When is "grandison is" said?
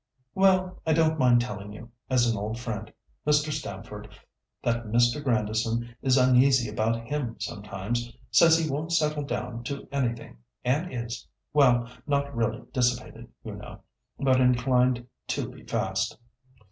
5.23-6.17